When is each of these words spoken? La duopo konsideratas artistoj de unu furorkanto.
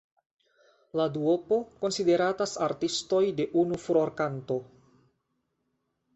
La 0.99 1.05
duopo 1.17 1.59
konsideratas 1.83 2.55
artistoj 2.69 3.21
de 3.41 3.47
unu 3.67 3.79
furorkanto. 3.85 4.61